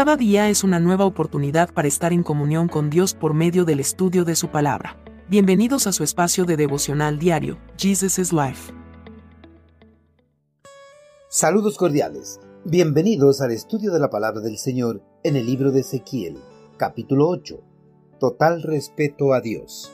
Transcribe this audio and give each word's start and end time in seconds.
Cada 0.00 0.16
día 0.16 0.48
es 0.48 0.64
una 0.64 0.80
nueva 0.80 1.04
oportunidad 1.04 1.74
para 1.74 1.86
estar 1.86 2.14
en 2.14 2.22
comunión 2.22 2.68
con 2.68 2.88
Dios 2.88 3.12
por 3.12 3.34
medio 3.34 3.66
del 3.66 3.80
estudio 3.80 4.24
de 4.24 4.34
su 4.34 4.48
palabra. 4.48 4.96
Bienvenidos 5.28 5.86
a 5.86 5.92
su 5.92 6.04
espacio 6.04 6.46
de 6.46 6.56
devocional 6.56 7.18
diario, 7.18 7.58
Jesus 7.76 8.18
is 8.18 8.32
Life. 8.32 8.72
Saludos 11.28 11.76
cordiales. 11.76 12.40
Bienvenidos 12.64 13.42
al 13.42 13.50
estudio 13.50 13.92
de 13.92 14.00
la 14.00 14.08
palabra 14.08 14.40
del 14.40 14.56
Señor 14.56 15.02
en 15.22 15.36
el 15.36 15.44
libro 15.44 15.70
de 15.70 15.80
Ezequiel, 15.80 16.38
capítulo 16.78 17.28
8. 17.28 17.60
Total 18.18 18.62
respeto 18.62 19.34
a 19.34 19.42
Dios. 19.42 19.92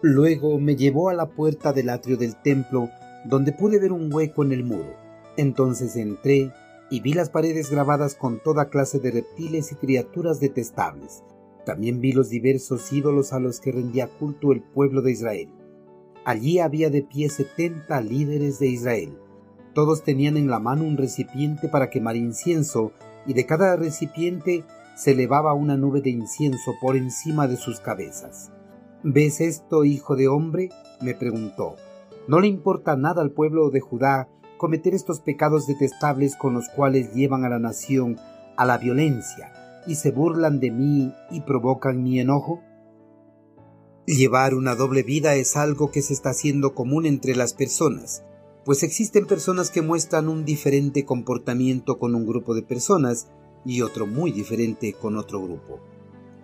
Luego 0.00 0.60
me 0.60 0.76
llevó 0.76 1.08
a 1.08 1.14
la 1.14 1.26
puerta 1.26 1.72
del 1.72 1.90
atrio 1.90 2.18
del 2.18 2.40
templo, 2.40 2.88
donde 3.24 3.50
pude 3.50 3.80
ver 3.80 3.90
un 3.90 4.14
hueco 4.14 4.44
en 4.44 4.52
el 4.52 4.62
muro. 4.62 4.94
Entonces 5.36 5.96
entré 5.96 6.52
y 6.90 7.00
vi 7.00 7.12
las 7.12 7.30
paredes 7.30 7.70
grabadas 7.70 8.14
con 8.14 8.42
toda 8.42 8.70
clase 8.70 8.98
de 8.98 9.10
reptiles 9.10 9.72
y 9.72 9.74
criaturas 9.74 10.40
detestables. 10.40 11.22
También 11.66 12.00
vi 12.00 12.12
los 12.12 12.30
diversos 12.30 12.92
ídolos 12.92 13.32
a 13.32 13.40
los 13.40 13.60
que 13.60 13.72
rendía 13.72 14.08
culto 14.08 14.52
el 14.52 14.62
pueblo 14.62 15.02
de 15.02 15.12
Israel. 15.12 15.50
Allí 16.24 16.58
había 16.58 16.90
de 16.90 17.02
pie 17.02 17.28
setenta 17.28 18.00
líderes 18.00 18.58
de 18.58 18.68
Israel. 18.68 19.18
Todos 19.74 20.02
tenían 20.02 20.36
en 20.36 20.48
la 20.48 20.60
mano 20.60 20.84
un 20.84 20.96
recipiente 20.96 21.68
para 21.68 21.90
quemar 21.90 22.16
incienso, 22.16 22.92
y 23.26 23.34
de 23.34 23.44
cada 23.44 23.76
recipiente 23.76 24.64
se 24.96 25.12
elevaba 25.12 25.54
una 25.54 25.76
nube 25.76 26.00
de 26.00 26.10
incienso 26.10 26.72
por 26.80 26.96
encima 26.96 27.46
de 27.46 27.56
sus 27.56 27.80
cabezas. 27.80 28.50
¿Ves 29.02 29.40
esto, 29.40 29.84
hijo 29.84 30.16
de 30.16 30.28
hombre? 30.28 30.70
me 31.00 31.14
preguntó. 31.14 31.76
No 32.26 32.40
le 32.40 32.48
importa 32.48 32.96
nada 32.96 33.22
al 33.22 33.30
pueblo 33.30 33.70
de 33.70 33.80
Judá 33.80 34.28
cometer 34.58 34.94
estos 34.94 35.20
pecados 35.20 35.66
detestables 35.66 36.36
con 36.36 36.52
los 36.52 36.68
cuales 36.68 37.14
llevan 37.14 37.44
a 37.44 37.48
la 37.48 37.58
nación 37.58 38.18
a 38.56 38.66
la 38.66 38.76
violencia 38.76 39.52
y 39.86 39.94
se 39.94 40.10
burlan 40.10 40.60
de 40.60 40.70
mí 40.70 41.14
y 41.30 41.40
provocan 41.40 42.02
mi 42.02 42.20
enojo? 42.20 42.60
Llevar 44.04 44.54
una 44.54 44.74
doble 44.74 45.02
vida 45.02 45.34
es 45.34 45.56
algo 45.56 45.90
que 45.90 46.02
se 46.02 46.12
está 46.12 46.30
haciendo 46.30 46.74
común 46.74 47.06
entre 47.06 47.34
las 47.34 47.54
personas, 47.54 48.22
pues 48.64 48.82
existen 48.82 49.26
personas 49.26 49.70
que 49.70 49.80
muestran 49.80 50.28
un 50.28 50.44
diferente 50.44 51.06
comportamiento 51.06 51.98
con 51.98 52.14
un 52.14 52.26
grupo 52.26 52.54
de 52.54 52.62
personas 52.62 53.28
y 53.64 53.80
otro 53.82 54.06
muy 54.06 54.32
diferente 54.32 54.92
con 54.92 55.16
otro 55.16 55.42
grupo. 55.42 55.80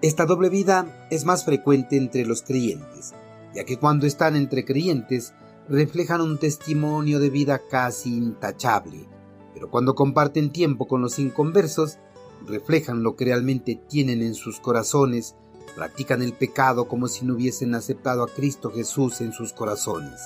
Esta 0.02 0.26
doble 0.26 0.50
vida 0.50 1.06
es 1.10 1.24
más 1.24 1.44
frecuente 1.44 1.96
entre 1.96 2.26
los 2.26 2.42
creyentes, 2.42 3.14
ya 3.54 3.64
que 3.64 3.78
cuando 3.78 4.06
están 4.06 4.36
entre 4.36 4.64
creyentes 4.64 5.32
reflejan 5.68 6.20
un 6.20 6.38
testimonio 6.38 7.18
de 7.20 7.30
vida 7.30 7.60
casi 7.70 8.16
intachable, 8.16 9.08
pero 9.54 9.70
cuando 9.70 9.94
comparten 9.94 10.50
tiempo 10.50 10.86
con 10.86 11.00
los 11.00 11.18
inconversos, 11.18 11.98
reflejan 12.46 13.02
lo 13.02 13.16
que 13.16 13.24
realmente 13.24 13.80
tienen 13.88 14.20
en 14.20 14.34
sus 14.34 14.60
corazones, 14.60 15.34
practican 15.74 16.22
el 16.22 16.34
pecado 16.34 16.86
como 16.86 17.08
si 17.08 17.24
no 17.24 17.34
hubiesen 17.34 17.74
aceptado 17.74 18.22
a 18.22 18.28
Cristo 18.28 18.70
Jesús 18.70 19.20
en 19.20 19.32
sus 19.32 19.52
corazones. 19.52 20.20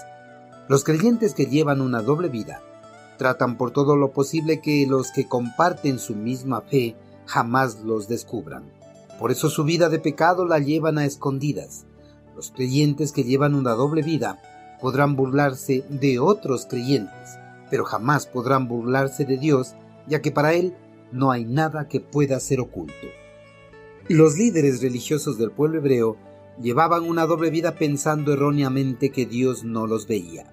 Los 0.69 0.85
creyentes 0.85 1.35
que 1.35 1.47
llevan 1.47 1.81
una 1.81 2.03
doble 2.03 2.29
vida 2.29 2.63
tratan 3.17 3.57
por 3.57 3.71
todo 3.71 3.97
lo 3.97 4.13
posible 4.13 4.61
que 4.61 4.87
los 4.87 5.13
que 5.13 5.27
comparten 5.27 5.99
su 5.99 6.15
misma 6.15 6.61
fe 6.63 6.97
jamás 7.27 7.81
los 7.81 8.09
descubran. 8.09 8.71
Por 9.19 9.31
eso 9.31 9.51
su 9.51 9.65
vida 9.65 9.89
de 9.89 9.99
pecado 9.99 10.45
la 10.45 10.59
llevan 10.59 10.99
a 10.99 11.05
escondidas. 11.05 11.87
Los 12.37 12.51
creyentes 12.51 13.13
que 13.13 13.25
llevan 13.25 13.55
una 13.55 13.73
doble 13.73 14.03
vida 14.03 14.41
podrán 14.81 15.17
burlarse 15.17 15.85
de 15.89 16.19
otros 16.19 16.67
creyentes, 16.67 17.39
pero 17.71 17.85
jamás 17.85 18.27
podrán 18.27 18.69
burlarse 18.69 19.25
de 19.25 19.39
Dios, 19.39 19.75
ya 20.07 20.23
que 20.23 20.31
para 20.31 20.55
Él 20.55 20.75
no 21.13 21.31
hay 21.31 21.45
nada 21.45 21.89
que 21.89 22.01
pueda 22.01 22.39
ser 22.41 22.61
oculto. 22.61 23.07
Los 24.09 24.37
líderes 24.37 24.81
religiosos 24.83 25.39
del 25.39 25.51
pueblo 25.51 25.79
hebreo 25.79 26.17
llevaban 26.61 27.05
una 27.05 27.27
doble 27.27 27.51
vida 27.51 27.75
pensando 27.75 28.33
erróneamente 28.33 29.11
que 29.11 29.27
Dios 29.27 29.65
no 29.65 29.87
los 29.87 30.07
veía. 30.07 30.53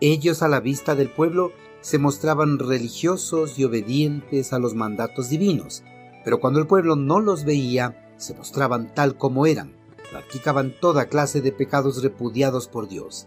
Ellos 0.00 0.42
a 0.42 0.48
la 0.48 0.60
vista 0.60 0.94
del 0.94 1.10
pueblo 1.10 1.52
se 1.82 1.98
mostraban 1.98 2.58
religiosos 2.58 3.58
y 3.58 3.64
obedientes 3.64 4.52
a 4.52 4.58
los 4.58 4.74
mandatos 4.74 5.30
divinos, 5.30 5.82
pero 6.24 6.40
cuando 6.40 6.58
el 6.58 6.66
pueblo 6.66 6.96
no 6.96 7.20
los 7.20 7.44
veía, 7.44 8.12
se 8.16 8.34
mostraban 8.34 8.94
tal 8.94 9.16
como 9.16 9.46
eran, 9.46 9.72
practicaban 10.10 10.74
toda 10.78 11.06
clase 11.06 11.40
de 11.40 11.52
pecados 11.52 12.02
repudiados 12.02 12.68
por 12.68 12.88
Dios. 12.88 13.26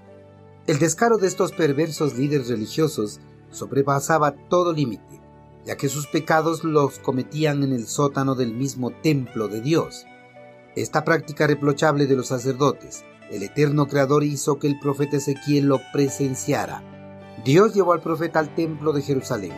El 0.65 0.79
descaro 0.79 1.17
de 1.17 1.27
estos 1.27 1.51
perversos 1.51 2.17
líderes 2.17 2.47
religiosos 2.47 3.19
sobrepasaba 3.51 4.31
todo 4.47 4.71
límite, 4.71 5.21
ya 5.65 5.75
que 5.75 5.89
sus 5.89 6.07
pecados 6.07 6.63
los 6.63 6.99
cometían 6.99 7.63
en 7.63 7.73
el 7.73 7.85
sótano 7.85 8.33
del 8.33 8.53
mismo 8.53 8.91
templo 8.91 9.49
de 9.49 9.59
Dios. 9.59 10.05
Esta 10.77 11.03
práctica 11.03 11.47
reprochable 11.47 12.07
de 12.07 12.15
los 12.15 12.27
sacerdotes, 12.27 13.03
el 13.29 13.43
eterno 13.43 13.89
Creador 13.89 14.23
hizo 14.23 14.57
que 14.57 14.67
el 14.67 14.79
profeta 14.79 15.17
Ezequiel 15.17 15.65
lo 15.65 15.81
presenciara. 15.91 16.81
Dios 17.43 17.73
llevó 17.73 17.91
al 17.91 18.01
profeta 18.01 18.39
al 18.39 18.55
templo 18.55 18.93
de 18.93 19.01
Jerusalén, 19.01 19.51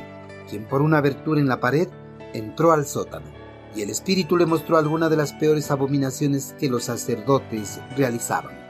quien 0.50 0.68
por 0.68 0.82
una 0.82 0.98
abertura 0.98 1.40
en 1.40 1.48
la 1.48 1.60
pared 1.60 1.88
entró 2.34 2.72
al 2.72 2.88
sótano, 2.88 3.28
y 3.76 3.84
el 3.84 3.92
Espíritu 3.92 4.38
le 4.38 4.48
mostró 4.48 4.78
alguna 4.78 5.08
de 5.08 5.18
las 5.18 5.34
peores 5.34 5.70
abominaciones 5.70 6.56
que 6.60 6.68
los 6.68 6.86
sacerdotes 6.86 7.80
realizaban. 7.96 8.65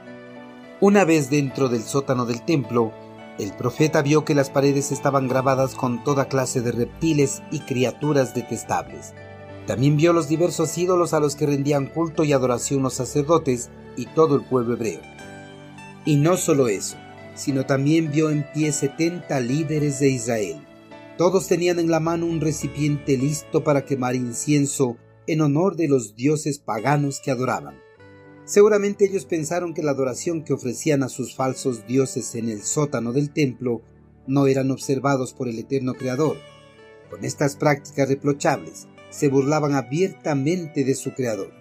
Una 0.81 1.05
vez 1.05 1.29
dentro 1.29 1.69
del 1.69 1.83
sótano 1.83 2.25
del 2.25 2.43
templo, 2.43 2.91
el 3.39 3.53
profeta 3.53 4.01
vio 4.01 4.25
que 4.25 4.35
las 4.35 4.49
paredes 4.49 4.91
estaban 4.91 5.29
grabadas 5.29 5.73
con 5.73 6.03
toda 6.03 6.27
clase 6.27 6.61
de 6.61 6.73
reptiles 6.73 7.41
y 7.49 7.59
criaturas 7.59 8.35
detestables. 8.35 9.13
También 9.67 9.95
vio 9.95 10.11
los 10.11 10.27
diversos 10.27 10.77
ídolos 10.77 11.13
a 11.13 11.21
los 11.21 11.37
que 11.37 11.45
rendían 11.45 11.87
culto 11.87 12.25
y 12.25 12.33
adoración 12.33 12.83
los 12.83 12.93
sacerdotes 12.93 13.69
y 13.95 14.07
todo 14.07 14.35
el 14.35 14.43
pueblo 14.43 14.73
hebreo. 14.73 14.99
Y 16.03 16.17
no 16.17 16.35
solo 16.35 16.67
eso, 16.67 16.97
sino 17.35 17.65
también 17.65 18.11
vio 18.11 18.29
en 18.29 18.45
pie 18.53 18.73
setenta 18.73 19.39
líderes 19.39 20.01
de 20.01 20.09
Israel. 20.09 20.67
Todos 21.17 21.47
tenían 21.47 21.79
en 21.79 21.89
la 21.89 22.01
mano 22.01 22.25
un 22.25 22.41
recipiente 22.41 23.17
listo 23.17 23.63
para 23.63 23.85
quemar 23.85 24.15
incienso 24.15 24.97
en 25.25 25.39
honor 25.39 25.77
de 25.77 25.87
los 25.87 26.17
dioses 26.17 26.59
paganos 26.59 27.21
que 27.21 27.31
adoraban. 27.31 27.84
Seguramente 28.45 29.05
ellos 29.05 29.25
pensaron 29.25 29.73
que 29.73 29.81
la 29.81 29.91
adoración 29.91 30.43
que 30.43 30.53
ofrecían 30.53 31.01
a 31.01 31.09
sus 31.09 31.35
falsos 31.35 31.87
dioses 31.87 32.35
en 32.35 32.49
el 32.49 32.61
sótano 32.61 33.11
del 33.11 33.31
templo 33.31 33.81
no 34.27 34.45
eran 34.45 34.69
observados 34.69 35.33
por 35.33 35.47
el 35.47 35.57
eterno 35.57 35.95
Creador. 35.95 36.37
Con 37.09 37.25
estas 37.25 37.55
prácticas 37.55 38.07
reprochables, 38.07 38.87
se 39.09 39.29
burlaban 39.29 39.73
abiertamente 39.73 40.83
de 40.83 40.93
su 40.93 41.13
Creador. 41.13 41.51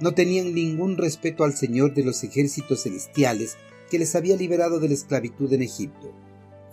No 0.00 0.12
tenían 0.12 0.54
ningún 0.54 0.98
respeto 0.98 1.44
al 1.44 1.54
Señor 1.54 1.94
de 1.94 2.04
los 2.04 2.22
ejércitos 2.24 2.82
celestiales 2.82 3.56
que 3.90 3.98
les 3.98 4.14
había 4.14 4.36
liberado 4.36 4.80
de 4.80 4.88
la 4.88 4.94
esclavitud 4.94 5.50
en 5.52 5.62
Egipto, 5.62 6.12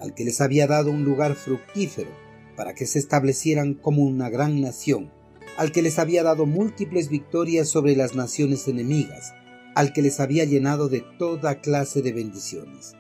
al 0.02 0.14
que 0.14 0.26
les 0.26 0.42
había 0.42 0.68
dado 0.68 0.92
un 0.92 1.06
lugar 1.06 1.36
fructífero 1.36 2.10
para 2.58 2.74
que 2.74 2.86
se 2.86 3.00
establecieran 3.00 3.76
como 3.76 4.04
una 4.04 4.30
gran 4.30 4.60
nación, 4.60 5.12
al 5.58 5.72
que 5.72 5.82
les 5.82 5.98
había 5.98 6.24
dado 6.24 6.46
múltiples 6.46 7.10
victorias 7.10 7.70
sobre 7.70 7.96
las 7.96 8.16
naciones 8.16 8.68
enemigas, 8.68 9.34
al 9.76 9.94
que 9.94 10.02
les 10.02 10.20
había 10.20 10.46
llenado 10.46 10.90
de 10.90 11.04
toda 11.18 11.62
clase 11.62 12.02
de 12.02 12.14
bendiciones. 12.14 12.94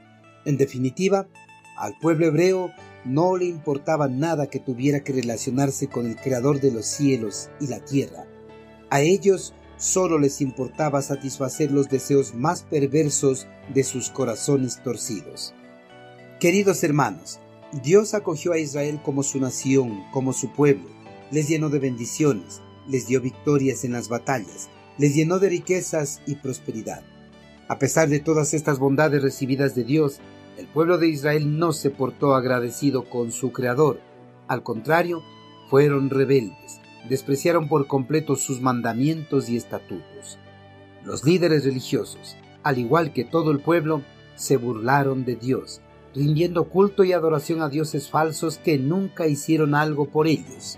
En 0.45 0.57
definitiva, 0.57 1.27
al 1.77 1.97
pueblo 1.99 2.27
hebreo 2.27 2.71
no 3.05 3.37
le 3.37 3.45
importaba 3.45 4.07
nada 4.07 4.47
que 4.47 4.59
tuviera 4.59 5.03
que 5.03 5.13
relacionarse 5.13 5.87
con 5.87 6.05
el 6.05 6.15
Creador 6.15 6.59
de 6.59 6.71
los 6.71 6.85
cielos 6.85 7.49
y 7.59 7.67
la 7.67 7.83
tierra. 7.83 8.25
A 8.89 9.01
ellos 9.01 9.53
solo 9.77 10.19
les 10.19 10.41
importaba 10.41 11.01
satisfacer 11.01 11.71
los 11.71 11.89
deseos 11.89 12.35
más 12.35 12.63
perversos 12.63 13.47
de 13.73 13.83
sus 13.83 14.09
corazones 14.09 14.81
torcidos. 14.83 15.55
Queridos 16.39 16.83
hermanos, 16.83 17.39
Dios 17.83 18.13
acogió 18.13 18.53
a 18.53 18.59
Israel 18.59 18.99
como 19.03 19.23
su 19.23 19.40
nación, 19.40 20.03
como 20.11 20.34
su 20.34 20.51
pueblo, 20.53 20.90
les 21.31 21.47
llenó 21.47 21.69
de 21.69 21.79
bendiciones, 21.79 22.61
les 22.87 23.07
dio 23.07 23.22
victorias 23.22 23.84
en 23.84 23.93
las 23.93 24.09
batallas, 24.09 24.69
les 25.01 25.15
llenó 25.15 25.39
de 25.39 25.49
riquezas 25.49 26.21
y 26.27 26.35
prosperidad. 26.35 27.01
A 27.67 27.79
pesar 27.79 28.07
de 28.07 28.19
todas 28.19 28.53
estas 28.53 28.77
bondades 28.77 29.23
recibidas 29.23 29.73
de 29.73 29.83
Dios, 29.83 30.19
el 30.59 30.67
pueblo 30.67 30.99
de 30.99 31.07
Israel 31.07 31.57
no 31.57 31.73
se 31.73 31.89
portó 31.89 32.35
agradecido 32.35 33.09
con 33.09 33.31
su 33.31 33.51
Creador. 33.51 33.99
Al 34.47 34.61
contrario, 34.61 35.23
fueron 35.71 36.11
rebeldes, 36.11 36.81
despreciaron 37.09 37.67
por 37.67 37.87
completo 37.87 38.35
sus 38.35 38.61
mandamientos 38.61 39.49
y 39.49 39.57
estatutos. 39.57 40.37
Los 41.03 41.23
líderes 41.23 41.65
religiosos, 41.65 42.37
al 42.61 42.77
igual 42.77 43.11
que 43.11 43.23
todo 43.23 43.49
el 43.49 43.59
pueblo, 43.59 44.03
se 44.35 44.57
burlaron 44.57 45.25
de 45.25 45.35
Dios, 45.35 45.81
rindiendo 46.13 46.65
culto 46.65 47.03
y 47.03 47.13
adoración 47.13 47.63
a 47.63 47.69
dioses 47.69 48.07
falsos 48.07 48.59
que 48.59 48.77
nunca 48.77 49.25
hicieron 49.25 49.73
algo 49.73 50.11
por 50.11 50.27
ellos. 50.27 50.77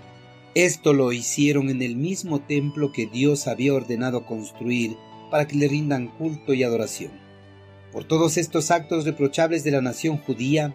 Esto 0.54 0.92
lo 0.92 1.12
hicieron 1.12 1.68
en 1.68 1.82
el 1.82 1.96
mismo 1.96 2.40
templo 2.40 2.92
que 2.92 3.06
Dios 3.06 3.48
había 3.48 3.74
ordenado 3.74 4.24
construir 4.24 4.96
para 5.28 5.48
que 5.48 5.56
le 5.56 5.66
rindan 5.66 6.06
culto 6.06 6.54
y 6.54 6.62
adoración. 6.62 7.10
Por 7.90 8.04
todos 8.04 8.36
estos 8.36 8.70
actos 8.70 9.04
reprochables 9.04 9.64
de 9.64 9.72
la 9.72 9.80
nación 9.80 10.16
judía, 10.16 10.72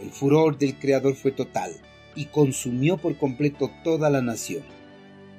el 0.00 0.10
furor 0.10 0.58
del 0.58 0.78
Creador 0.78 1.16
fue 1.16 1.32
total 1.32 1.72
y 2.14 2.26
consumió 2.26 2.98
por 2.98 3.18
completo 3.18 3.68
toda 3.82 4.10
la 4.10 4.22
nación. 4.22 4.62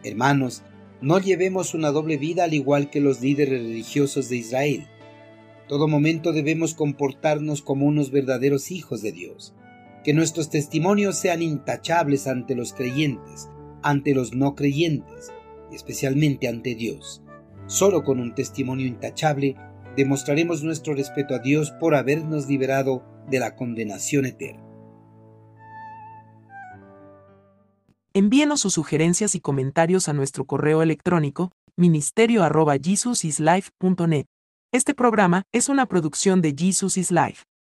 Hermanos, 0.04 0.63
no 1.00 1.19
llevemos 1.19 1.74
una 1.74 1.92
doble 1.92 2.18
vida 2.18 2.44
al 2.44 2.54
igual 2.54 2.90
que 2.90 3.00
los 3.00 3.22
líderes 3.22 3.62
religiosos 3.62 4.28
de 4.28 4.36
Israel. 4.36 4.88
todo 5.69 5.88
momento 5.88 6.33
debemos 6.33 6.74
comportarnos 6.74 7.62
como 7.62 7.86
unos 7.86 8.12
verdaderos 8.12 8.69
hijos 8.69 9.01
de 9.01 9.13
Dios. 9.13 9.54
Que 10.04 10.13
nuestros 10.13 10.50
testimonios 10.50 11.18
sean 11.18 11.42
intachables 11.42 12.28
ante 12.28 12.56
los 12.56 12.72
creyentes, 12.72 13.50
ante 13.84 14.14
los 14.14 14.34
no 14.34 14.56
creyentes, 14.56 15.32
especialmente 15.72 16.48
ante 16.48 16.76
Dios. 16.76 17.22
Solo 17.68 18.04
con 18.04 18.20
un 18.20 18.36
testimonio 18.36 18.88
intachable 18.88 19.56
demostraremos 19.96 20.64
nuestro 20.64 20.94
respeto 20.94 21.36
a 21.36 21.40
Dios 21.40 21.72
por 21.72 21.96
habernos 21.96 22.48
liberado 22.48 23.04
de 23.30 23.40
la 23.40 23.56
condenación 23.56 24.26
eterna. 24.26 24.64
Envíenos 28.14 28.62
sus 28.62 28.74
sugerencias 28.74 29.36
y 29.36 29.40
comentarios 29.40 30.10
a 30.10 30.14
nuestro 30.14 30.46
correo 30.46 30.82
electrónico 30.82 31.52
ministerio.jesusislife.net. 31.76 34.26
Este 34.74 34.96
programa 34.96 35.44
es 35.54 35.70
una 35.70 35.86
producción 35.86 36.42
de 36.42 36.56
Jesus 36.58 36.98
is 36.98 37.12
Life. 37.12 37.44